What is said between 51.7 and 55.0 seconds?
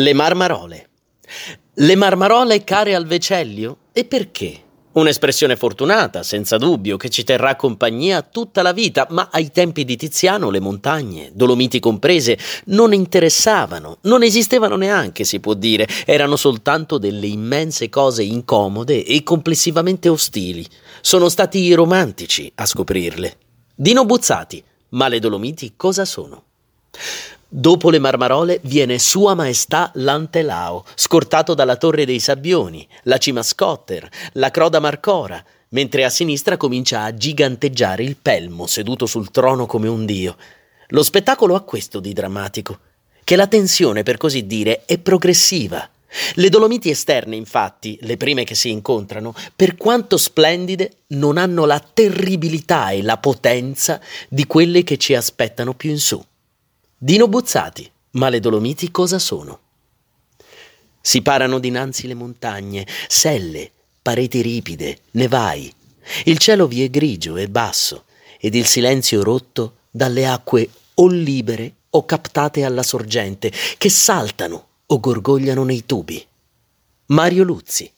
terribilità e la potenza di quelle che